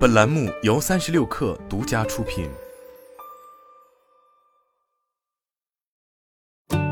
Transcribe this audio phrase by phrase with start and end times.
[0.00, 2.48] 本栏目由三十六氪独家出品。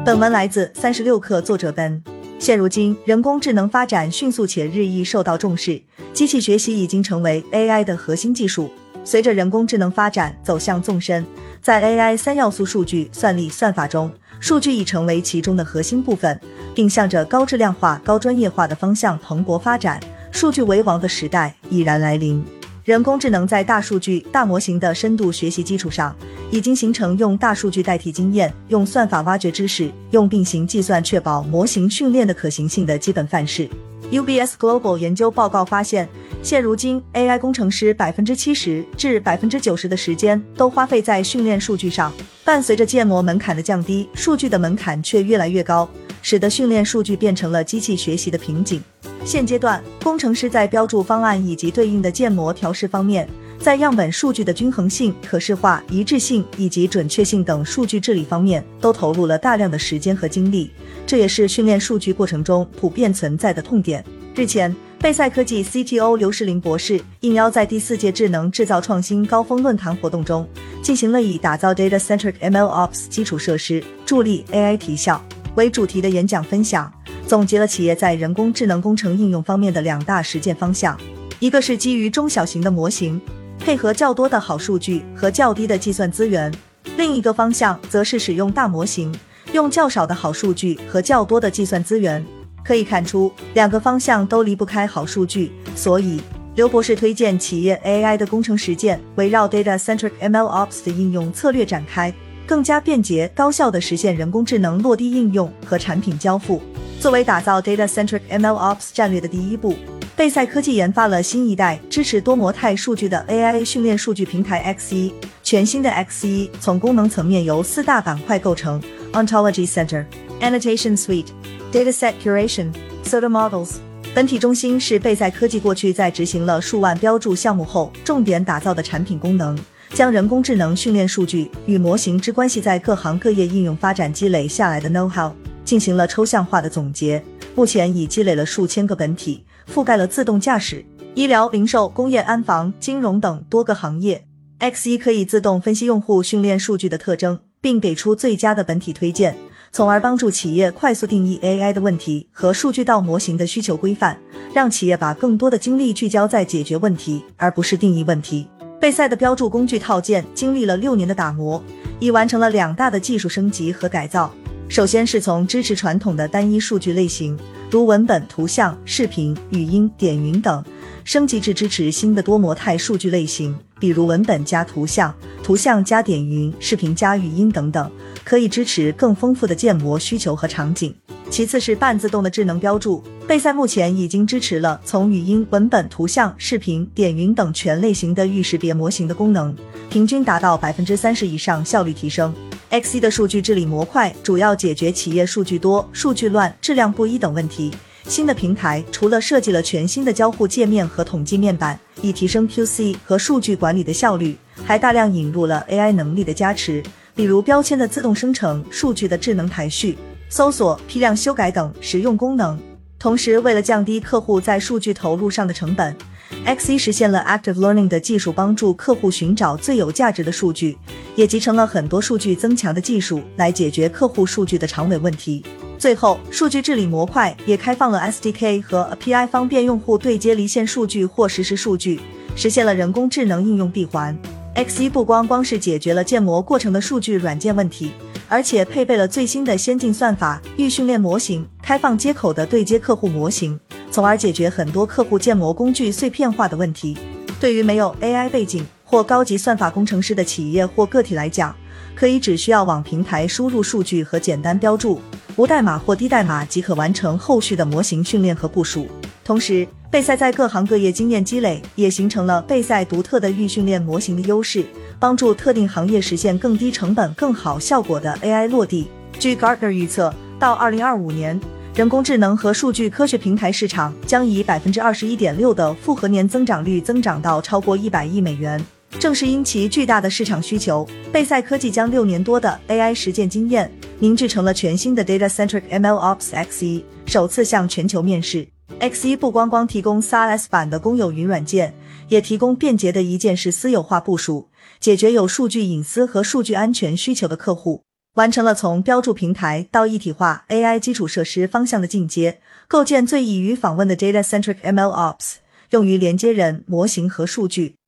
[0.05, 2.05] 本文来自三十六氪，作者本。
[2.39, 5.81] 现如今，人工智能发展迅速且日益受到重视，
[6.13, 8.71] 机器学习已经成为 AI 的核心技术。
[9.05, 11.25] 随着人工智能发展走向纵深，
[11.63, 16.39] 在 AI 三要素数据、算力、算法中，数据已成为其中的核心部分，
[16.75, 19.99] 并向着高质量化、高专业化的方向蓬勃发展。
[20.31, 22.45] 数据为王的时代已然来临。
[22.89, 26.17] 人工智能在大数据、大模型的深度学习基础上，
[26.51, 33.69] 已经形成用大数据代替经验、用算法挖掘知识、用并行计算确保模型训练的可行性的基本范式。
[34.11, 36.09] UBS Global 研究报告发现，
[36.43, 42.11] 现如今 AI 工程师百分之七十至百分之九十的时间都花费在训练数据上。
[42.43, 45.87] 伴随着建模门槛的降低，数据的门槛却越来越高，
[46.23, 48.83] 使得训练数据变成了机器学习的瓶颈。
[49.29, 53.29] 现阶段，工程师在标注方案以及对应的建模调试方面，
[53.61, 60.71] 在样本数据的均衡性、可视化、一致性以及准确性等数据治理方面，都投入了大量的时间和精力。
[61.07, 64.03] 这也是训练数据过程中普遍存在的痛点。
[64.35, 70.49] 日前，贝赛科技 CTO 刘世林博士应邀在第四届智能制造创新高峰论坛活动中，
[70.83, 75.23] 进行了以打造 Data-centric MLOps 基础设施，助力 AI 提效
[75.57, 76.91] 为主题的演讲分享。
[77.29, 80.99] 总结了企业在人工智能工程应用方面的两大实践方向，
[81.41, 83.21] 一个是基于中小型的模型，
[83.59, 86.51] 配合较多的好数据和较低的计算资源；
[86.97, 89.15] 另一个方向则是使用大模型，
[89.53, 92.25] 用较少的好数据和较多的计算资源。
[92.65, 96.19] 可以看出，两个方向都离不开好数据，所以
[96.55, 102.11] 刘博士推荐企业 AI 的工程实践围绕 Data-centric MLOps 的应用策略展开，
[102.47, 106.63] 更加便捷高效地实现人工智能落地应用和产品交付。
[107.01, 109.77] 作为打造 data-centric MLOps 战略的第一步，
[110.17, 115.13] 贝赛科技研发了新一代支持多模态数据的 AI 训练数据平台 X1。
[115.45, 118.83] 全新的 X1 从功能层面由四大板块构成
[119.13, 120.05] ：Ontology Center、
[120.41, 121.29] Annotation Suite、
[121.73, 122.73] Dataset Curation、
[123.05, 123.77] SOTA Models。
[124.13, 129.57] 本体中心是贝赛科技过去在执行了数万标注项目后，重点打造的产品功能，
[129.95, 135.31] 将人工智能训练数据与模型之关系在各行各业应用发展积累下来的 know how。
[135.69, 137.23] 进行了抽象化的总结，
[137.55, 140.83] 目前已积累了数千个本体，覆盖了自动驾驶、
[141.15, 144.25] 医疗、零售、工业、安防、金融等多个行业。
[144.61, 149.37] X 一可以自动分析用户训练数据的特征，并给出最佳的本体推荐，
[149.71, 154.19] 从而帮助企业快速定义 AI 的问题和数据到模型的需求规范，
[154.55, 158.49] 让企业把更多的精力聚焦在解决问题，而不是定义问题。
[158.81, 161.63] 贝赛的标注工具套件经历了六年的打磨，
[162.01, 164.33] 已完成了两大的技术升级和改造。
[164.69, 167.37] 首先是从支持传统的单一数据类型，
[167.71, 170.63] 如文本、图像、视频、语音、点云等，
[171.05, 175.13] 升级至支持新的多模态数据类型，比如文本加图像、
[175.43, 177.91] 图像加点云、视频加语音等等，
[178.23, 180.95] 可以支持更丰富的建模需求和场景。
[181.31, 189.57] 其次是半自动的智能标注，贝赛目前已经支持了从语音、文本、图像、视频、点云等全类型的预识别模型的功能，
[189.89, 192.35] 平均达到百分之三十以上效率提升。
[192.71, 197.73] X1 的数据治理模块主要解决企业数据多、数据乱、质量不一等问题。
[198.07, 204.37] 新的平台除了设计了全新的交互界面和统计面板，以提升 QC 和数据管理的效率，
[204.67, 206.83] 还大量引入了 AI 能力的加持，
[207.15, 209.97] 比如标签的自动生成、数据的智能排序、
[210.29, 212.59] 搜索、批量修改等实用功能。
[212.99, 215.97] 同时，为了降低客户在数据投入上的成本。
[216.45, 220.77] X 一实现了 Active Learning 的技术，帮助客户寻找最有价值的数据，
[221.15, 225.45] 也集成了很多数据增强的技术来解决客户数据的长尾问题。
[225.79, 232.01] 最后，数据治理模块也开放了 SDK 和 API，方便用户对接离线数据或实时数据，
[232.35, 234.17] 实现了人工智能应用闭环。
[234.55, 237.93] X 一不光光是解决了建模过程的数据软件问题，
[238.29, 243.59] 而且配备了最新的先进算法、预训练模型、开放接口的对接客户模型。
[243.91, 246.97] 从而解决很多客户建模工具碎片化的问题。
[247.41, 251.55] 对于没有 AI 背景或高级算法工程师的企业或个体来讲，
[251.95, 255.01] 可以只需要往平台输入数据和简单标注，
[255.37, 258.87] 无代码或低代码即可完成后续的模型训练和部署。
[259.25, 264.65] 同时，贝赛在各行各业经验积累，也形成了贝赛独特的预训练模型的优势，
[264.99, 268.89] 帮助特定行业实现更低成本、更好效果的 AI 落地。
[269.19, 271.41] 据 Gartner 预测，到2025年。
[271.79, 278.61] 人工智能和数据科学平台市场将以百分之二十一点六的复合年增长率增长到超过一百亿美元。
[278.99, 283.71] 正是因其巨大的市场需求，贝赛科技将六年多的 AI 实践经验
[284.01, 288.49] 凝聚成了全新的 Data-centric MLOps X1，首次向全球面世。
[288.81, 291.73] X1 不光光提供 SaaS 版的公有云软件，
[292.09, 294.49] 也提供便捷的一键式私有化部署，
[294.81, 297.85] 解决有数据隐私和数据安全需求的客户，
[298.15, 305.35] 完成了从标注平台到一体化 AI 基础设施方向的进阶，构建最易于访问的 data-centric ML Ops，
[305.71, 307.77] 用于连接人、模型和数据。